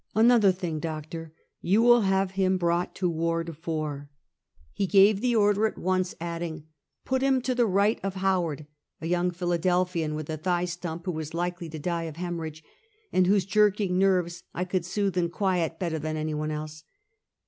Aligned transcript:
"Another 0.25 0.51
thing, 0.51 0.79
doctor; 0.79 1.31
you 1.61 1.83
will 1.83 2.01
have 2.01 2.31
him 2.31 2.57
brought 2.57 2.95
to 2.95 3.07
Ward 3.07 3.55
Tour." 3.61 4.09
First 4.09 4.09
Case 4.09 4.09
of 4.09 4.09
Gkowing 4.09 4.09
a 4.09 4.09
JSTew 4.09 4.89
Bone. 4.89 4.89
283 4.89 4.99
He 5.03 5.11
gave 5.13 5.21
the 5.21 5.35
order 5.35 5.67
at 5.67 5.77
once, 5.77 6.15
adding:" 6.19 6.63
Put 7.05 7.21
Inm 7.21 7.43
to 7.43 7.53
the 7.53 7.65
right 7.67 7.99
of 8.01 8.15
Howard 8.15 8.67
"—a 9.01 9.05
young 9.05 9.29
Philadelphian 9.29 10.15
with 10.15 10.31
a 10.31 10.37
thigh 10.37 10.65
stump, 10.65 11.05
who 11.05 11.11
was 11.11 11.35
likely 11.35 11.69
to 11.69 11.77
die 11.77 12.05
of 12.05 12.15
hemorrhage, 12.15 12.63
and 13.13 13.27
whose 13.27 13.45
jerking 13.45 13.99
nerves 13.99 14.41
I 14.55 14.65
could 14.65 14.85
soothe 14.85 15.17
and 15.17 15.31
quiet 15.31 15.77
better 15.77 15.99
than 15.99 16.17
any 16.17 16.33
one 16.33 16.49
else. 16.49 16.83